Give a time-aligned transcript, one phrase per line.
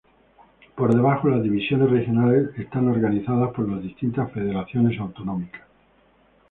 [0.73, 5.61] Por debajo, las divisiones regionales son organizadas por las distintas federaciones autonómicas.